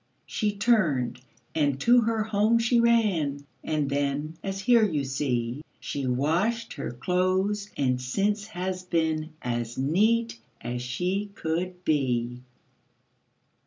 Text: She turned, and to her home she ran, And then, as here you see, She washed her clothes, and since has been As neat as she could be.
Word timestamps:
She 0.25 0.55
turned, 0.55 1.21
and 1.53 1.79
to 1.81 2.01
her 2.01 2.23
home 2.23 2.57
she 2.57 2.79
ran, 2.79 3.45
And 3.63 3.87
then, 3.87 4.35
as 4.43 4.59
here 4.61 4.83
you 4.83 5.03
see, 5.03 5.61
She 5.79 6.07
washed 6.07 6.73
her 6.73 6.89
clothes, 6.91 7.69
and 7.77 8.01
since 8.01 8.47
has 8.47 8.81
been 8.81 9.33
As 9.43 9.77
neat 9.77 10.39
as 10.59 10.81
she 10.81 11.29
could 11.35 11.85
be. 11.85 12.41